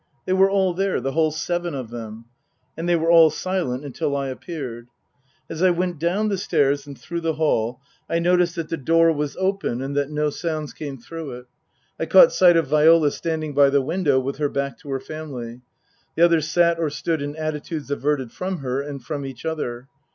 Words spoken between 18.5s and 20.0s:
her and from each other.